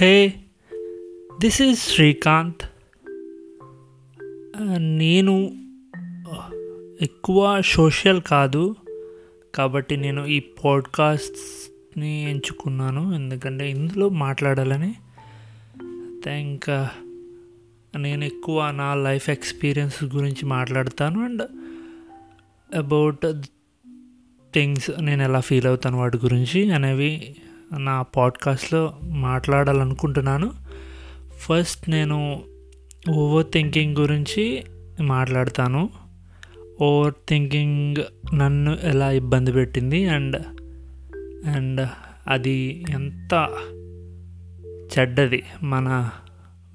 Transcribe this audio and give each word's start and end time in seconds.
Hey 0.00 0.34
this 1.40 1.62
is 1.62 1.78
Srikanth 1.78 2.62
నేను 4.78 5.56
uh, 6.22 6.56
ఎక్కువ 7.02 7.62
social 7.66 8.22
కాదు. 8.22 8.76
కాబట్టి 9.54 9.96
నేను 9.96 10.26
ఈ 10.26 10.40
పాడ్కాస్ట్ని 10.40 12.30
ఎంచుకున్నాను. 12.30 13.14
ఎందుకంటే 13.14 13.70
ఇందులో 13.70 14.08
మాట్లాడాలని. 14.08 14.94
ఇంకా 16.40 16.90
uh, 17.92 17.98
నేను 17.98 18.24
ఎక్కువ 18.24 18.70
నా 18.70 18.94
లైఫ్ 18.94 19.30
ఎక్స్పీరియన్స్ 19.30 20.04
గురించి 20.04 20.46
మాట్లాడతాను. 20.46 21.24
అండ్ 21.24 21.42
అబౌట్ 22.76 23.32
థింగ్స్ 24.54 24.90
నేను 25.00 25.22
ఎలా 25.22 25.40
ఫీల్ 25.40 25.66
అవుతాను 25.66 25.98
వాటి 25.98 26.16
గురించి 26.16 26.70
అనేవి 26.72 27.36
నా 27.78 28.02
పాడ్కాస్ట్లో 28.02 28.94
మాట్లాడాలనుకుంటున్నాను. 29.02 30.50
ఫస్ట్ 31.38 31.90
నేను 31.90 32.42
ఓవర్ 33.10 33.46
థింకింగ్ 33.52 33.96
గురించి 33.96 34.64
మాట్లాడతాను. 35.00 35.90
ఓవర్ 36.82 37.14
థింకింగ్ 37.28 37.96
నన్ను 38.34 38.78
ఎలా 38.82 39.10
ఇబ్బంది 39.10 39.52
పెట్టింది 39.52 40.08
అండ్ 40.08 40.36
అండ్ 41.48 41.88
అది 42.28 42.84
ఎంత 42.90 43.48
చెడ్డది 44.98 45.42
మన 45.62 46.10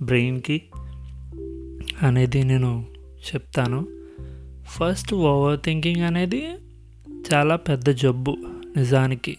బ్రెయిన్కి 0.02 0.62
అనేది 2.02 2.44
నేను 2.44 2.86
చెప్తాను. 3.12 3.88
ఫస్ట్ 4.64 5.14
ఓవర్ 5.14 5.60
థింకింగ్ 5.60 6.02
అనేది 6.02 6.48
చాలా 7.34 7.56
పెద్ద 7.56 7.90
జబ్బు 7.90 8.38
నిజానికి. 8.78 9.38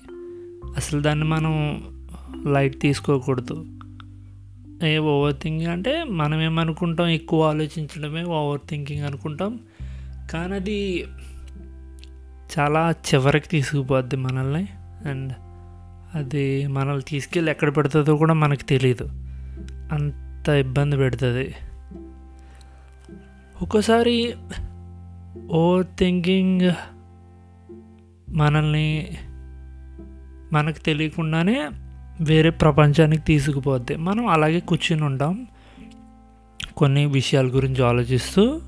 అసలు 0.77 1.01
దాన్ని 1.01 1.25
మనం 1.25 1.85
లైట్ 2.47 2.81
తీసుకోకూడదు. 2.81 3.67
ఏ 4.85 4.99
ఓవర్ 4.99 5.35
థింకింగ్ 5.35 5.71
అంటే 5.71 6.05
మనం 6.05 6.43
ఏమనుకుంటాం 6.43 7.09
ఎక్కువ 7.09 7.49
ఆలోచించడమే 7.49 8.23
ఓవర్ 8.23 8.61
థింకింగ్ 8.69 9.05
అనుకుంటాం. 9.05 9.59
కానీ 10.31 10.55
అది 10.55 11.05
చాలా 12.59 12.91
చివరికి 12.91 13.49
తీసుకుపోద్ది 13.49 14.17
మనల్ని. 14.17 14.69
అండ్ 15.09 15.33
అది 16.15 16.67
మనల్ని 16.67 17.03
తీసుకెళ్ళి 17.03 17.51
ఎక్కడ 17.51 17.77
పెడుతుందో 17.77 18.17
కూడా 18.17 18.35
మనకు 18.35 18.63
తెలియదు 18.63 19.05
అంత 19.93 20.49
ఇబ్బంది 20.49 20.97
పెడుతుంది. 20.97 21.55
ఒక్కోసారి 23.63 24.35
ఓవర్ 25.51 25.87
థింకింగ్ 25.99 26.73
మనల్ని 28.29 29.17
మనకు 30.53 30.79
తెలియకుండానే 30.79 31.69
వేరే 32.21 32.51
ప్రపంచానికి 32.51 33.23
తీసుకుపోద్ది. 33.23 33.97
మనం 33.97 34.27
అలాగే 34.27 34.61
కూర్చుని 34.61 35.05
ఉంటాం. 35.05 35.47
కొన్ని 36.77 37.07
విషయాల 37.07 37.47
గురించి 37.47 37.85
ఆలోచిస్తూ 37.85 38.61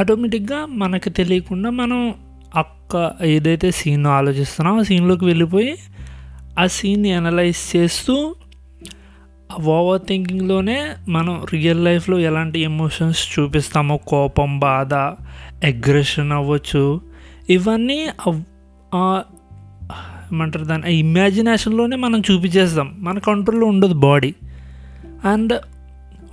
ఆటోమేటిక్గా 0.00 0.66
మనకు 0.66 1.08
తెలియకుండా 1.08 1.70
మనం 1.70 2.14
అక్క 2.56 3.12
ఏదైతే 3.22 3.70
సీన్ 3.70 4.06
ఆలోచిస్తున్నామో 4.06 4.80
ఆ 4.80 4.82
సీన్లోకి 4.82 5.24
వెళ్ళిపోయి 5.24 5.76
ఆ 6.58 6.66
సీన్ని 6.66 7.12
అనలైజ్ 7.12 7.76
చేస్తూ 7.76 8.34
ఓవర్ 9.64 10.00
థింకింగ్లోనే 10.08 10.90
మనం 11.08 11.46
రియల్ 11.52 11.84
లైఫ్లో 11.84 12.18
ఎలాంటి 12.18 12.60
ఎమోషన్స్ 12.60 13.38
చూపిస్తామో 13.38 13.96
కోపం 13.96 14.58
బాధ 14.58 14.94
అగ్రెషన్ 15.64 16.32
అవ్వచ్చు. 16.32 17.00
ఇవన్నీ 17.50 18.08
ఏమంటారు 20.32 20.64
దాని 20.64 20.82
ఆ 20.82 20.88
ఇమాజినేషన్లోనే 20.88 21.96
మనం 21.96 22.20
చూపించేస్తాం. 22.20 22.96
మన 22.98 23.18
కంట్రోల్లో 23.18 23.66
ఉండదు 23.66 23.94
బాడీ 23.94 24.34
అండ్ 25.24 25.60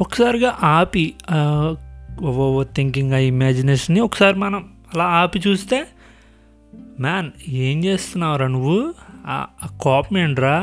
ఒకసారిగా 0.01 0.57
ఆపి 0.63 1.13
ఓవర్ 2.22 2.67
థింకింగ్ 2.75 3.13
ఆ 3.13 3.17
ఇమాజినేషన్ని 3.17 4.00
ఒకసారి 4.00 4.38
మనం 4.38 4.66
అలా 4.94 5.03
ఆపి 5.03 5.41
చూస్తే 5.47 5.88
మ్యాన్ 7.00 7.31
ఏం 7.47 7.84
చేస్తున్నావురా 7.84 8.47
నువ్వు? 8.47 8.94
ఆ 9.28 9.45
కోపం 9.81 10.17
ఏంట్రా? 10.17 10.59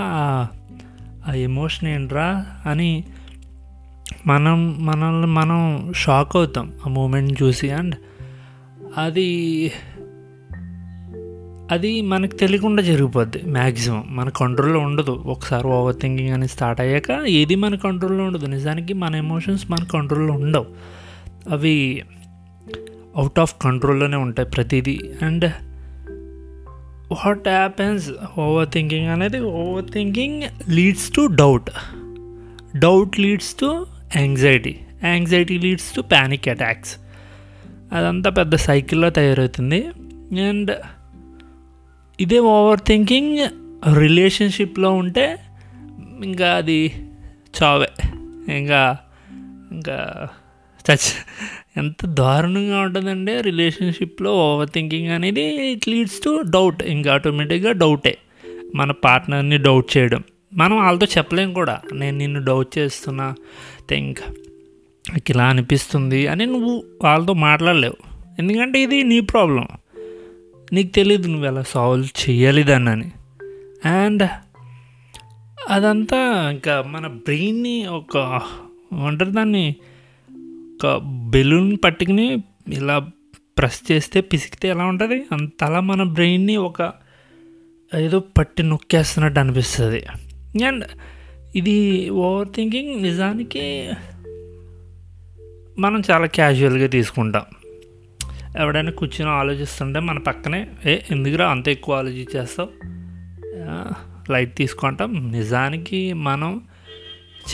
ఆ 1.28 1.34
ఎమోషన్ 1.34 1.88
ఏంట్రా? 1.88 2.47
అని 2.66 3.04
మనం 4.26 4.87
మనల్ని 4.87 5.26
మనం 5.26 5.92
షాక్ 5.97 6.37
అవుతాం. 6.37 6.72
ఆ 6.87 6.88
మూమెంట్ 6.88 7.42
చూసి. 7.42 7.71
అండ్ 7.71 7.94
అది 8.98 9.72
అది 11.72 12.03
మనకు 12.03 12.34
తెలియకుండా 12.37 12.83
జరిగిపోద్ది. 12.83 13.41
మ్యాక్సిమం 13.47 14.05
మన 14.09 14.28
కంట్రోల్లో 14.28 14.81
ఉండదు. 14.81 15.10
ఒకసారి 15.10 15.66
ఓవర్ 15.66 15.97
థింకింగ్ 16.00 16.31
అని 16.31 16.49
స్టార్ట్ 16.49 16.81
అయ్యాక 16.81 17.10
ఏది 17.27 17.55
మన 17.55 17.75
కంట్రోల్లో 17.75 18.25
ఉండదు. 18.25 18.47
నిజానికి 18.47 18.94
మన 18.94 19.15
ఎమోషన్స్ 19.15 19.71
మన 19.71 19.84
కంట్రోల్లో 19.84 20.34
ఉండవు. 20.34 20.66
అవి 21.50 22.03
అవుట్ 23.16 23.38
ఆఫ్ 23.38 23.55
కంట్రోల్లోనే 23.62 24.16
ఉంటాయి 24.16 24.49
ప్రతిదీ. 24.49 24.99
And 25.22 25.44
what 27.12 27.49
happens 27.49 28.10
over 28.39 28.69
thinking 28.69 29.09
అనేది 29.09 29.41
over 29.41 29.84
thinking 29.84 30.43
leads 30.71 31.10
to 31.12 31.27
doubt 31.27 31.71
doubt 32.78 33.21
leads 33.21 33.54
to 33.60 33.87
anxiety 34.16 34.77
anxiety 35.04 35.59
leads 35.59 35.94
to 35.97 36.00
panic 36.00 36.49
attacks 36.49 36.97
అదంతా 37.93 38.31
పెద్ద 38.31 38.54
సైకిల్లో 38.54 39.10
తయారవుతుంది. 39.10 39.87
అండ్ 40.41 40.71
ఇదే 42.21 42.39
ఓవర్ 42.39 42.81
థింకింగ్ 42.81 43.39
రిలేషన్షిప్లో 43.99 44.93
ఉంటే 44.93 45.39
ఇంకా 46.25 46.55
అది 46.55 46.93
చావే. 47.62 47.89
ఇంకా 48.56 48.97
ఇంకా 49.73 50.28
చచ్ 50.91 51.12
ఎంత 51.77 52.06
దారుణంగా 52.06 52.81
ఉంటుందంటే 52.81 53.41
రిలేషన్షిప్లో 53.41 54.37
ఓవర్ 54.37 54.69
థింకింగ్ 54.69 55.09
అనేది. 55.09 55.71
ఇట్ 55.72 55.89
లీడ్స్ 55.89 56.22
టు 56.25 56.43
డౌట్ 56.51 56.83
ఇంకా 56.83 57.12
ఆటోమేటిక్గా 57.12 57.72
డౌటే. 57.72 58.19
మన 58.75 58.91
పార్ట్నర్ని 58.91 59.59
డౌట్ 59.59 59.97
చేయడం. 59.99 60.22
మనం 60.55 60.77
వాళ్ళతో 60.77 61.06
చెప్పలేం 61.19 61.53
కూడా. 61.53 61.81
నేను 61.95 62.19
నిన్ను 62.19 62.45
డౌట్ 62.45 62.78
చేస్తున్నా 62.78 63.34
థింక్ 63.89 64.21
నాకు 65.11 65.31
ఇలా 65.31 65.45
అనిపిస్తుంది 65.45 66.27
అని 66.27 66.47
నువ్వు 66.47 66.84
వాళ్ళతో 67.05 67.33
మాట్లాడలేవు. 67.33 67.97
ఎందుకంటే 68.39 68.83
ఇది 68.83 69.03
నీ 69.03 69.21
ప్రాబ్లం 69.21 69.69
నీకు 70.72 70.88
తెలియదు 70.88 71.28
నువ్వు 71.28 71.47
ఎలా 71.47 71.62
సాల్వ్ 71.62 72.31
చేయాలి 72.31 72.62
దాన్ని 72.62 72.91
అని. 72.91 73.10
అండ్ 73.88 74.28
అదంతా 75.69 76.50
ఇంకా 76.50 76.83
మన 76.83 77.06
బ్రెయిన్ని 77.06 77.87
ఒక 77.87 78.19
అంటారు 79.06 79.31
దాన్ని? 79.31 79.77
ఒక 80.75 81.00
బెలూన్ 81.31 81.77
పట్టుకుని 81.84 82.43
ఇలా 82.72 82.99
ప్రెస్ 83.59 83.93
చేస్తే 83.93 84.21
పిసికితే 84.21 84.69
ఎలా 84.69 84.84
ఉంటుంది? 84.84 85.22
అంతలా 85.33 85.81
మన 85.81 86.03
బ్రెయిన్ని 86.03 86.56
ఒక 86.56 86.93
ఏదో 87.99 88.19
పట్టి 88.19 88.62
నొక్కేస్తున్నట్టు 88.62 89.41
అనిపిస్తుంది. 89.41 90.06
అండ్ 90.66 90.84
ఇది 91.56 92.10
ఓవర్ 92.10 92.49
థింకింగ్ 92.49 93.03
నిజానికి 93.03 93.91
మనం 95.78 96.03
చాలా 96.10 96.27
క్యాజువల్గా 96.27 96.87
తీసుకుంటాం. 96.87 97.43
ఎవడైనా 98.59 98.91
కూర్చొని 98.91 99.31
ఆలోచిస్తుంటే 99.31 100.01
మన 100.01 100.19
పక్కనే 100.19 100.67
ఏ 100.87 100.99
ఎందుకురా 101.11 101.49
అంత 101.51 101.69
ఎక్కువ 101.69 101.95
ఆలోచించేస్తావు? 101.95 102.69
లైట్ 104.33 104.57
తీసుకుంటాం. 104.57 105.33
నిజానికి 105.33 106.13
మనం 106.13 106.63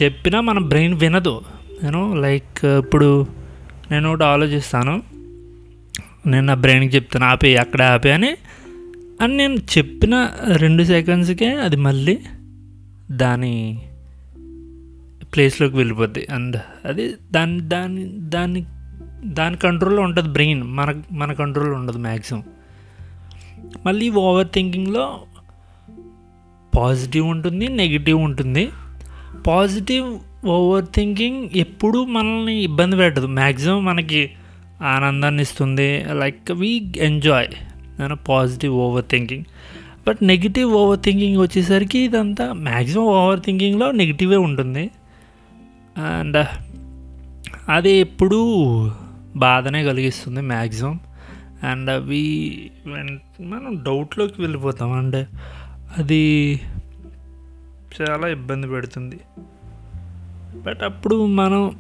చెప్పినా 0.02 0.40
మన 0.40 0.58
బ్రెయిన్ 0.58 0.94
వినదు. 0.94 1.40
నేను 1.82 2.14
లైక్ 2.14 2.64
ఇప్పుడు 2.64 3.26
నేను 3.90 4.08
ఒకటి 4.10 4.24
ఆలోచిస్తాను. 4.24 5.02
నేను 6.26 6.46
నా 6.46 6.54
బ్రెయిన్కి 6.54 6.96
చెప్తాను 6.96 7.26
ఆపే 7.26 7.56
అక్కడ 7.56 7.82
ఆపే 7.82 8.10
అని. 8.10 8.36
అని 9.20 9.36
నేను 9.36 9.54
చెప్పిన 9.54 10.30
రెండు 10.52 10.84
సెకండ్స్కే 10.84 11.54
అది 11.54 11.76
మళ్ళీ 11.76 12.18
దాని 13.10 13.82
ప్లేస్లోకి 15.34 15.76
వెళ్ళిపోద్ది. 15.76 16.26
అండ్ 16.30 16.56
అది 16.84 17.14
దాని 17.32 17.60
దాని 17.60 18.04
దానికి 18.08 18.68
దాని 19.24 19.56
కంట్రోల్లో 19.56 20.02
ఉంటుంది 20.02 20.28
బ్రెయిన్. 20.28 20.62
మన 20.62 21.02
మన 21.12 21.32
కంట్రోల్లో 21.32 21.74
ఉండదు 21.74 21.98
మ్యాక్సిమం 21.98 22.42
మళ్ళీ 23.86 24.10
ఓవర్ 24.10 24.46
థింకింగ్లో 24.46 25.20
పాజిటివ్ 26.76 27.26
ఉంటుంది 27.26 27.68
నెగిటివ్ 27.68 28.18
ఉంటుంది. 28.18 28.68
పాజిటివ్ 29.46 30.18
ఓవర్ 30.46 30.84
థింకింగ్ 30.94 31.48
ఎప్పుడూ 31.56 32.04
మనల్ని 32.04 32.62
ఇబ్బంది 32.62 32.96
పెట్టదు. 32.96 33.26
మ్యాక్సిమం 33.26 33.84
మనకి 33.84 34.30
ఆనందాన్ని 34.82 35.42
ఇస్తుంది. 35.42 36.04
లైక్ 36.12 36.52
వీ 36.52 36.92
ఎంజాయ్ 36.96 37.48
నేను 38.00 38.16
positive 38.16 38.74
over 38.74 39.04
thinking. 39.10 39.44
But 40.08 40.18
negative 40.22 40.72
over 40.72 41.00
thinking 41.00 41.36
వచ్చేసరికి 41.36 41.98
ఇదంతా 41.98 42.52
మ్యాక్సిమం 42.52 43.04
ఓవర్ 43.04 43.40
థింకింగ్లో 43.40 43.90
నెగిటివే 43.90 44.36
ఉంటుంది. 44.36 44.90
అండ్ 45.98 46.46
అది 47.68 47.90
ఎప్పుడూ 47.90 48.40
బాధనే 49.38 49.84
కలిగిస్తుంది 49.84 50.40
మ్యాక్సిమం 50.40 51.00
అండ్ 51.62 51.90
అవి 51.90 52.70
మనం 53.40 53.82
డౌట్లోకి 53.82 54.40
వెళ్ళిపోతాం. 54.40 54.92
అండ్ 54.92 55.26
అది 55.98 56.60
చాలా 58.00 58.28
ఇబ్బంది 58.28 58.68
పెడుతుంది. 58.68 59.20
బట్ 60.62 60.82
అప్పుడు 60.82 61.26
మనం 61.26 61.76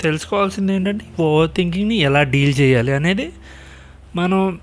తెలుసుకోవాల్సింది 0.00 0.74
ఏంటంటే 0.74 1.06
ఓవర్ 1.20 1.50
థింకింగ్ని 1.50 1.94
ఎలా 1.94 2.22
డీల్ 2.22 2.60
చేయాలి 2.60 2.92
అనేది 2.92 3.32
మనం 4.16 4.60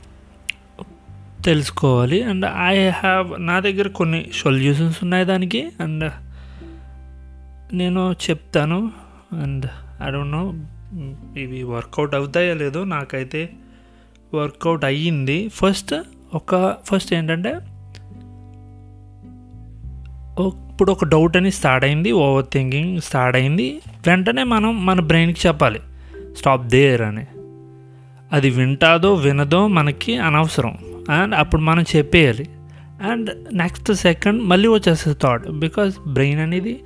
తెలుసుకోవాలి. 1.45 2.23
అండ్ 2.23 2.45
ఐ 2.45 2.89
హ్యావ్ 2.89 3.45
నా 3.45 3.59
దగ్గర 3.59 3.87
కొన్ని 3.87 4.29
సొల్యూషన్స్ 4.33 4.99
ఉన్నాయి 5.03 5.25
దానికి. 5.25 5.69
అండ్ 5.79 6.11
నేను 7.73 8.15
చెప్తాను. 8.29 8.91
అండ్ 9.41 9.65
ఐ 10.03 10.11
డోంట్ 10.11 10.31
నో 10.31 10.53
ఇవి 11.37 11.63
వర్కౌట్ 11.63 12.15
అవుతాయో 12.15 12.53
లేదో 12.53 12.83
నాకైతే 12.83 13.49
వర్కౌట్ 14.33 14.85
అయ్యింది. 14.85 15.47
ఫస్ట్ 15.47 15.95
ఒక 16.33 16.75
ఫస్ట్ 16.83 17.13
ఏంటంటే 17.13 17.57
ఇప్పుడు 20.41 20.91
ఒక 20.91 21.05
డౌట్ 21.05 21.37
అని 21.37 21.51
స్టార్ట్ 21.51 21.85
అయింది 21.85 22.11
ఓవర్ 22.11 22.45
థింకింగ్ 22.53 23.01
స్టార్ట్ 23.01 23.37
అయింది. 23.37 23.81
వెంటనే 24.07 24.43
మనం 24.43 24.85
మన 24.85 24.99
బ్రెయిన్కి 24.99 25.47
చెప్పాలి 25.47 25.79
స్టాప్ 26.37 26.67
దేర్ 26.67 27.01
అని. 27.01 27.25
అది 28.33 28.49
వింటాదో 28.49 29.13
వినదో 29.13 29.67
మనకి 29.67 30.17
అనవసరం. 30.17 30.77
అండ్ 31.09 31.35
అప్పుడు 31.35 31.61
మనం 31.61 31.85
చెప్పేయాలి. 31.95 32.49
అండ్ 33.11 33.55
నెక్స్ట్ 33.55 33.93
సెకండ్ 33.93 34.43
మళ్ళీ 34.43 34.67
వచ్చేస్తుంది 34.67 35.17
థాట్ 35.23 35.47
బికాజ్ 35.47 36.09
బ్రెయిన్ 36.09 36.39
అనేది 36.39 36.83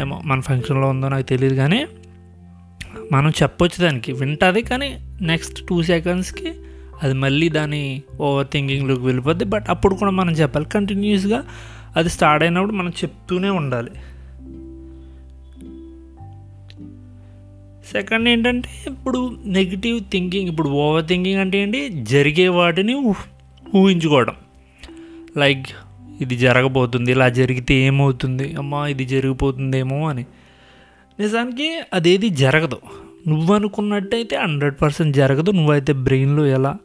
ఏమో 0.00 0.22
మన 0.24 0.40
ఫంక్షన్లో 0.40 0.88
ఉందో 0.88 1.08
నాకు 1.08 1.22
తెలియదు 1.22 1.54
కానీ 1.54 1.86
మనం 3.12 3.30
చెప్పొచ్చు 3.30 3.82
దానికి. 3.82 4.12
వింటుంది 4.12 4.62
కానీ 4.62 4.98
నెక్స్ట్ 5.22 5.66
టూ 5.66 5.82
సెకండ్స్కి 5.82 6.52
అది 7.02 7.14
మళ్ళీ 7.14 7.48
దాని 7.48 8.02
ఓవర్ 8.20 8.46
థింకింగ్లోకి 8.52 9.02
వెళ్ళిపోద్ది. 9.02 9.44
బట్ 9.44 9.64
అప్పుడు 9.68 9.94
కూడా 9.94 10.10
మనం 10.10 10.32
చెప్పాలి. 10.32 10.66
కంటిన్యూస్గా 10.66 11.44
అది 11.96 12.08
స్టార్ట్ 12.08 12.44
అయినప్పుడు 12.44 12.72
మనం 12.72 12.88
చెప్తూనే 12.88 13.48
ఉండాలి. 13.48 13.90
సెకండ్ 17.92 18.28
ఏంటంటే 18.28 18.68
ఇప్పుడు 18.86 19.36
నెగిటివ్ 19.44 20.00
థింకింగ్ 20.00 20.48
ఇప్పుడు 20.48 20.68
ఓవర్ 20.68 21.06
థింకింగ్ 21.06 21.38
అంటే 21.38 21.58
ఏంటి? 21.58 21.88
జరిగే 21.88 22.48
వాటిని 22.48 22.94
ఊహించుకోవడం. 23.76 24.34
లైక్ 25.36 25.66
ఇది 26.20 26.36
జరగబోతుంది 26.36 27.10
ఇలా 27.10 27.28
జరిగితే 27.28 27.74
ఏమవుతుంది? 27.74 28.54
అమ్మా 28.54 28.86
ఇది 28.86 29.04
జరిగిపోతుందేమో 29.04 30.08
అని. 30.08 30.26
నిజానికి 31.20 31.80
అదేది 31.92 32.28
జరగదు. 32.28 32.76
నువ్వు 33.28 33.54
అనుకున్నట్టయితే 33.54 34.36
హండ్రెడ్ 34.36 34.82
పర్సెంట్ 34.82 35.16
జరగదు. 35.16 35.50
నువ్వైతే 35.50 35.92
బ్రెయిన్లో 35.92 36.46
ఎలా 36.46 36.76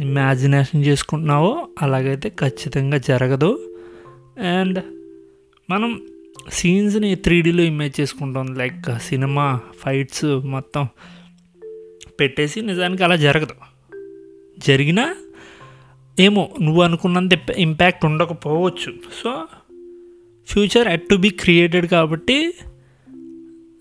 ఇమాజినేషన్ 0.00 0.84
చేసుకుంటున్నావో 0.84 1.68
అలాగైతే 1.82 2.28
ఖచ్చితంగా 2.28 2.98
జరగదు. 2.98 3.74
అండ్ 4.38 4.82
మనం 5.70 6.02
సీన్స్ని 6.50 7.14
త్రీ 7.14 7.42
డీలో 7.42 7.62
ఇమేజ్ 7.62 8.00
చేసుకుంటాం. 8.00 8.54
లైక్ 8.54 8.98
సినిమా 8.98 9.60
ఫైట్స్ 9.80 10.24
మొత్తం 10.24 10.88
పెట్టేసి 12.20 12.60
నిజానికి 12.60 13.04
అలా 13.04 13.16
జరగదు. 13.16 13.54
జరిగినా 14.58 15.14
ఏమో 16.20 16.48
నువ్వు 16.62 16.82
అనుకున్నంత 16.82 17.50
ఇంపాక్ట్ 17.56 18.04
ఉండకపోవచ్చు. 18.04 18.94
So 19.22 19.46
future 20.48 20.88
yet 20.88 21.08
to 21.08 21.14
be 21.14 21.28
created 21.28 21.86
కాబట్టి 21.86 22.54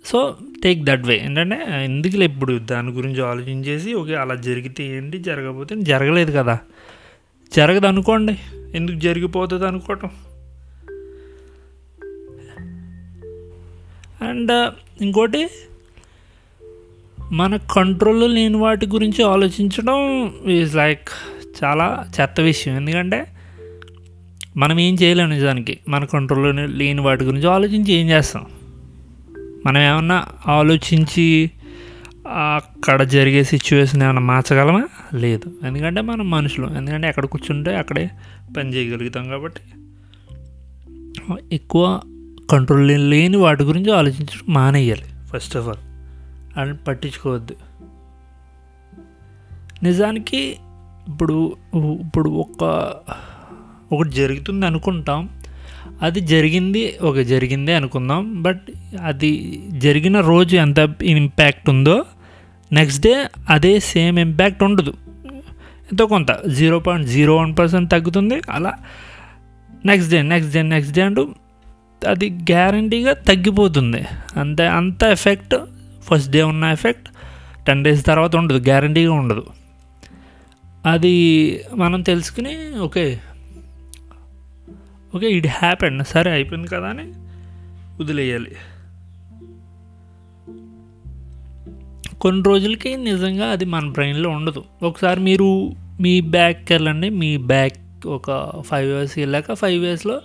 సో 0.05 0.37
టేక్ 0.63 0.83
దట్ 0.83 1.07
వే 1.07 1.21
ఏంటంటే 1.25 1.65
ఎందుకులే 1.83 2.25
ఇప్పుడు 2.25 2.59
దాని 2.59 2.89
గురించి 2.89 3.21
ఆలోచించేసి 3.21 3.93
ఓకే 3.93 4.15
అలా 4.15 4.35
జరిగితే 4.35 4.97
ఏంటి 4.97 5.19
జరగకపోతే 5.19 5.75
జరగలేదు 5.79 6.31
కదా. 6.31 6.59
జరగదు 7.55 7.87
అనుకోండి. 7.87 8.37
ఎందుకు 8.75 8.99
జరిగిపోతుంది 8.99 9.67
అనుకోవటం? 9.67 10.09
అండ్ 14.29 14.73
ఇంకోటి 15.01 15.47
మన 17.31 17.55
కంట్రోల్లో 17.55 18.27
లేని 18.27 18.57
వాటి 18.57 18.87
గురించి 18.87 19.23
ఆలోచించడం 19.23 20.33
ఈజ్ 20.49 20.75
లైక్ 20.75 21.09
చాలా 21.63 22.09
చెత్త 22.21 22.41
విషయం. 22.41 22.75
ఎందుకంటే 22.75 23.27
మనం 24.57 24.79
ఏం 24.79 24.97
చేయలేము 25.03 25.29
నిజానికి. 25.29 25.79
మన 25.89 26.05
కంట్రోల్లో 26.05 26.65
లేని 26.65 27.01
వాటి 27.01 27.23
గురించి 27.23 27.47
ఆలోచించి 27.47 27.93
ఏం 27.93 28.09
చేస్తాం? 28.09 28.45
మనం 29.65 29.81
ఏమన్నా 29.81 30.25
ఆలోచించి 30.47 31.51
అక్కడ 32.27 33.03
జరిగే 33.03 33.43
సిచ్యువేషన్ 33.43 34.03
ఏమైనా 34.03 34.19
మార్చగలమా? 34.19 34.83
లేదు. 35.13 35.67
ఎందుకంటే 35.67 36.01
మనం 36.01 36.29
మనుషులు. 36.29 36.67
ఎందుకంటే 36.67 37.07
ఎక్కడ 37.07 37.25
కూర్చుంటే 37.25 37.75
అక్కడే 37.75 38.09
పని 38.57 38.69
చేయగలుగుతాం 38.69 39.29
కాబట్టి. 39.29 39.61
ఎక్కువ 41.55 42.01
కంట్రోల్ 42.51 43.09
లేని 43.09 43.37
వాటి 43.37 43.63
గురించి 43.63 43.91
ఆలోచించడం 43.93 44.53
మానేయాలి 44.53 45.03
ఫస్ట్ 45.33 45.57
ఆఫ్ 45.57 45.67
ఆల్ 45.67 45.83
అని 46.59 46.77
పట్టించుకోవద్దు. 46.77 47.55
నిజానికి 49.83 50.57
ఇప్పుడు 51.07 51.55
ఇప్పుడు 51.75 52.29
ఒక 52.29 52.93
ఒకటి 53.91 54.09
జరుగుతుంది 54.09 54.65
అనుకుంటాం. 54.65 55.29
అది 56.01 56.19
జరిగింది 56.19 56.97
ఒక 57.01 57.19
జరిగిందే 57.19 57.73
అనుకుందాం. 57.73 58.41
బట్ 58.41 58.61
అది 59.03 59.61
జరిగిన 59.71 60.19
రోజు 60.19 60.55
ఎంత 60.55 60.95
ఇంపాక్ట్ 61.01 61.69
ఉందో 61.69 62.05
నెక్స్ట్ 62.73 63.03
డే 63.03 63.25
అదే 63.49 63.79
సేమ్ 63.79 64.19
ఇంపాక్ట్ 64.19 64.63
ఉండదు. 64.63 64.93
ఎంతో 65.91 66.07
కొంత 66.07 66.47
zero 66.47 66.79
point 66.79 67.07
zero 67.07 67.37
one 67.37 67.57
percent 67.57 67.91
తగ్గుతుంది. 67.91 68.41
అలా 68.49 68.73
next 69.85 70.11
day 70.11 70.21
next 70.21 70.53
day 70.53 70.61
next 70.61 70.95
day 70.95 71.01
అంటూ 71.01 71.29
అది 72.07 72.29
గ్యారంటీగా 72.29 73.13
తగ్గిపోతుంది. 73.13 74.01
అంతే 74.37 74.67
అంత 74.67 75.03
ఎఫెక్ట్ 75.03 75.55
ఫస్ట్ 76.03 76.31
డే 76.31 76.41
ఉన్న 76.41 76.63
ఎఫెక్ట్ 76.63 77.07
టెన్ 77.67 77.83
డేస్ 77.83 78.05
తర్వాత 78.05 78.35
ఉండదు 78.35 78.57
గ్యారంటీగా 78.57 79.13
ఉండదు. 79.13 79.45
అది 80.85 81.15
మనం 81.75 82.01
తెలుసుకుని 82.01 82.79
ఓకే 82.79 83.19
ఓకే 85.15 85.27
ఇట్ 85.31 85.47
హ్యాపెండ్ 85.47 86.07
సరే 86.07 86.31
అయిపోయింది 86.31 86.67
కదా 86.67 86.87
అని 86.87 87.07
వదిలేయాలి. 88.01 88.55
కొన్ని 92.21 92.43
రోజులకి 92.45 92.97
నిజంగా 92.97 93.45
అది 93.47 93.65
మన 93.65 93.89
బ్రెయిన్లో 93.89 94.29
ఉండదు. 94.29 94.63
ఒకసారి 94.83 95.19
మీరు 95.19 95.71
మీ 96.01 96.21
బ్యాక్కి 96.21 96.73
వెళ్ళండి. 96.73 97.09
మీ 97.09 97.37
బ్యాక్ 97.37 98.07
ఒక 98.07 98.51
ఫైవ్ 98.61 98.87
ఇయర్స్ 98.91 99.17
వెళ్ళాక 99.17 99.53
ఫైవ్ 99.53 99.85
ఇయర్స్లో 99.85 100.21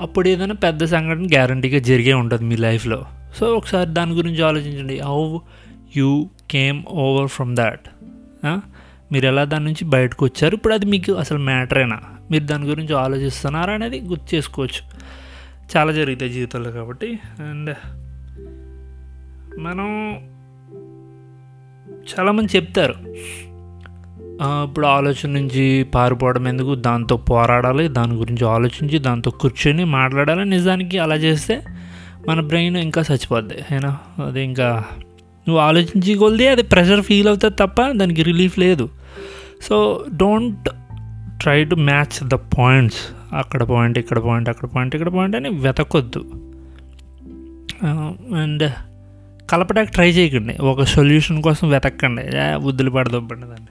అప్పుడు 0.00 0.28
ఏదైనా 0.28 0.54
పెద్ద 0.54 0.84
సంఘటన 0.84 1.26
గ్యారంటీగా 1.26 1.78
జరిగే 1.78 2.12
ఉంటుంది 2.12 2.44
మీ 2.44 2.56
లైఫ్లో 2.56 3.04
సో 3.36 3.46
ఒకసారి 3.54 3.90
దాని 3.90 4.12
గురించి 4.12 4.42
ఆలోచించండి. 4.42 5.00
How 5.00 5.38
you 5.96 6.28
came 6.50 6.82
over 6.88 7.28
from 7.28 7.56
that 7.56 7.86
మీరు 9.12 9.26
ఎలా 9.26 9.44
దాని 9.44 9.64
నుంచి 9.64 9.84
బయటకు 9.84 10.24
వచ్చారు? 10.24 10.54
ఇప్పుడు 10.54 10.74
అది 10.74 10.86
మీకు 10.86 11.12
అసలు 11.12 11.38
మ్యాటరేనా 11.38 11.98
మీరు 12.30 12.44
దాని 12.44 12.64
గురించి 12.64 12.94
ఆలోచిస్తున్నారా 12.96 13.74
అనేది 13.74 14.00
గుర్తు 14.00 14.34
చేసుకోవచ్చు. 14.34 14.80
చాలా 15.76 15.92
జరుగుతాయి 15.92 16.32
జీవితంలో 16.32 16.70
కాబట్టి. 16.70 17.18
అండ్ 17.40 17.76
మనం 19.58 19.88
చాలామంది 22.10 22.56
చెప్తారు. 22.56 22.94
ఇప్పుడు 24.42 24.86
ఆలోచన 24.86 25.30
నుంచి 25.30 25.84
పారిపోవడం 25.84 26.48
ఎందుకు? 26.48 26.74
దాంతో 26.74 27.16
పోరాడాలి 27.16 27.88
దాని 27.88 28.14
గురించి 28.14 28.46
ఆలోచించి 28.46 28.98
దాంతో 28.98 29.30
కూర్చొని 29.30 29.84
మాట్లాడాలి. 29.84 30.44
నిజానికి 30.44 30.98
అలా 30.98 31.14
చేస్తే 31.14 31.62
మన 32.28 32.40
బ్రెయిన్ 32.40 32.76
ఇంకా 32.76 33.02
చచ్చిపోద్ది 33.10 33.54
అయినా? 33.70 33.98
అది 34.26 34.44
ఇంకా 34.44 34.84
నువ్వు 35.48 35.58
ఆలోచించి 35.58 36.14
కొలిది 36.14 36.48
అది 36.48 36.62
ప్రెషర్ 36.62 37.00
ఫీల్ 37.00 37.28
అవుతుంది 37.28 37.54
తప్ప 37.60 37.82
దానికి 37.90 38.22
రిలీఫ్ 38.22 38.58
లేదు. 38.58 38.88
So 39.62 40.04
don't 40.16 40.68
try 41.44 41.64
to 41.64 41.74
match 41.74 42.28
the 42.28 42.34
points 42.34 42.98
అక్కడ 43.34 43.62
పాయింట్ 43.62 43.98
ఇక్కడ 43.98 44.18
పాయింట్ 44.18 44.48
అక్కడ 44.48 44.68
పాయింట్ 44.68 44.96
ఇక్కడ 44.96 45.08
పాయింట్ 45.08 45.36
అని 45.36 45.48
వెతకొద్దు. 45.48 46.20
అండ్ 48.36 48.72
కలపడానికి 49.50 49.92
ట్రై 49.92 50.10
చేయకండి. 50.10 50.56
ఒక 50.62 50.84
సొల్యూషన్ 50.84 51.42
కోసం 51.42 51.70
వెతకండి. 51.70 52.22
వద్దులు 52.66 52.90
పడదొబ్బండి 52.90 53.46
దాన్ని. 53.46 53.66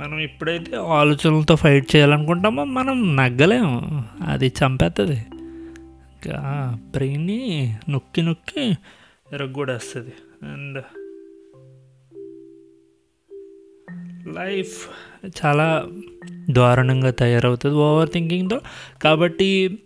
మనం 0.00 0.20
ఎప్పుడైతే 0.20 0.76
ఆలోచనలతో 0.76 1.56
ఫైట్ 1.56 1.96
చేయాలనుకుంటామో 1.96 2.64
మనం 2.64 3.16
నగ్గలేము. 3.16 4.04
అది 4.28 4.52
చంపేస్తుంది 4.60 5.24
ఇంకా 6.12 6.36
బ్రెయిన్ని 6.92 7.74
నొక్కి 7.90 8.22
నొక్కి 8.22 8.60
ఎరగొడేస్తుంది 9.32 10.12
అండ్ 10.52 10.82
లైఫ్ 14.26 14.88
చాలా 15.26 15.88
దారుణంగా 16.50 17.10
తయారవుతుంది 17.10 17.74
ఓవర్ 17.74 18.08
థింకింగ్తో 18.08 18.60
కాబట్టి 19.02 19.78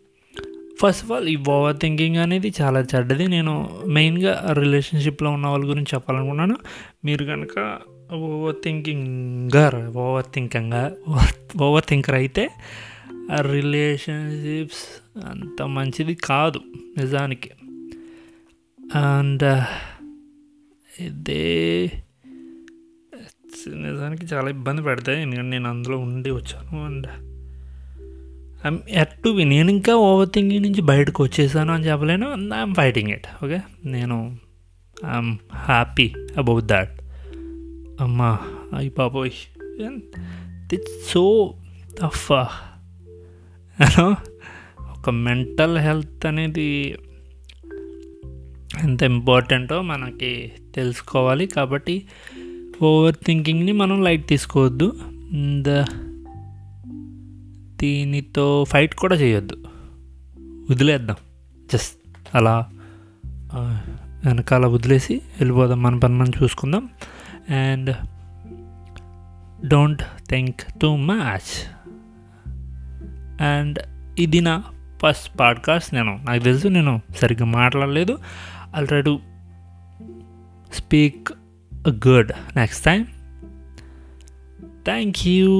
ఫస్ట్ 0.82 1.04
ఆఫ్ 1.04 1.12
ఆల్ 1.12 1.28
ఈ 1.28 1.36
ఓవర్ 1.48 1.76
థింకింగ్ 1.76 2.16
అనేది 2.16 2.52
చాలా 2.60 2.80
చెడ్డది. 2.80 3.28
నేను 3.28 3.82
మెయిన్గా 3.86 4.46
రిలేషన్షిప్లో 4.52 5.30
ఉన్న 5.30 5.46
వాళ్ళ 5.46 5.64
గురించి 5.64 5.86
చెప్పాలనుకున్నాను. 5.94 6.56
మీరు 7.04 7.24
కనుక 7.24 7.78
over 8.12 8.56
thinker 8.64 9.96
over 9.96 10.24
thinking 10.34 10.90
over 11.62 11.84
thinker 11.88 12.14
అయితే 12.14 12.50
ఆ 13.32 13.40
రిలేషన్షిప్స్ 13.40 14.84
అంత 15.26 15.62
మంచిది 15.62 16.14
కాదు 16.14 16.60
నిజానికి. 16.98 17.50
అండ్ 18.94 19.64
ఇదే 21.00 21.90
నిజానికి 23.68 24.34
చాలా 24.34 24.48
ఇబ్బంది 24.48 24.82
పెడతాయి. 24.82 25.22
ఎందుకంటే 25.22 25.48
నేను 25.48 25.70
అందులో 25.70 25.98
ఉండి 25.98 26.30
వచ్చాను 26.30 26.84
and 26.84 27.06
I'm 28.66 28.78
yet 28.88 29.22
to 29.24 29.28
be 29.28 29.44
నేను 29.44 29.70
ఇంకా 29.70 29.94
ఓవర్ 29.94 30.28
థింకింగ్ 30.28 30.62
నుంచి 30.62 30.80
బయటకు 30.80 31.22
వచ్చేసాను 31.22 31.74
అని 31.74 31.84
చెప్పలేను. 31.84 32.30
I'm 32.30 32.74
fighting 32.74 33.10
it. 33.10 33.44
ఓకే? 33.44 33.60
నేను 33.84 34.36
ఐఎమ్ 35.14 35.38
హ్యాపీ 35.54 36.14
అబౌట్ 36.38 36.64
దాట్. 36.64 36.90
అమ్మా 38.00 38.38
అయ్యి 38.76 38.90
పాపోయ్ 38.90 39.30
ఇట్స్ 40.72 41.12
సో 41.12 41.54
టఫ్. 42.02 42.32
ఒక 44.80 45.10
మెంటల్ 45.10 45.78
హెల్త్ 45.78 46.26
అనేది 46.26 46.96
ఎంత 48.82 49.02
ఇంపార్టెంటో 49.02 49.82
మనకి 49.82 50.52
తెలుసుకోవాలి. 50.74 51.46
కాబట్టి 51.46 52.06
ఓవర్ 52.82 53.14
థింకింగ్ని 53.26 53.72
మనం 53.72 54.02
లైట్ 54.02 54.28
తీసుకోవద్దు. 54.28 55.00
దీనితో 57.76 58.64
ఫైట్ 58.68 58.94
కూడా 58.94 59.16
చేయొద్దు. 59.16 59.64
వదిలేద్దాం. 60.70 61.16
జస్ట్ 61.72 62.18
అలా 62.34 62.66
వెనకాల 64.24 64.66
వదిలేసి 64.66 65.14
వెళ్ళిపోదాం. 65.14 65.82
మన 65.82 65.98
పని 65.98 66.14
మనం 66.14 66.32
చూసుకుందాం. 66.42 66.88
And 67.50 67.96
don't 69.66 70.02
think 70.28 70.80
too 70.82 70.96
much. 70.96 71.70
And 73.42 73.78
ఇది 74.18 74.40
నా 74.40 74.62
ఫస్ట్ 75.02 75.40
పాడ్కాస్ట్. 75.40 75.94
నేను 75.94 76.20
నాకు 76.24 76.44
తెలుసు 76.44 76.68
నేను 76.68 77.00
సరిగ్గా 77.16 77.46
మాట్లాడలేదు. 77.46 78.18
Already 78.76 79.18
speak 80.74 81.28
good 82.06 82.32
next 82.56 82.84
time 82.84 83.06
thank 84.84 85.26
you 85.28 85.52